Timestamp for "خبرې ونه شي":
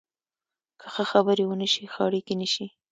1.11-1.83